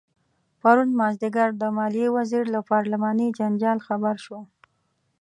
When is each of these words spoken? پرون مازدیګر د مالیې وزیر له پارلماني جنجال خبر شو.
پرون 0.61 0.89
مازدیګر 0.99 1.49
د 1.57 1.63
مالیې 1.77 2.07
وزیر 2.17 2.43
له 2.55 2.59
پارلماني 2.71 3.27
جنجال 3.37 3.79
خبر 3.87 4.15
شو. 4.25 4.39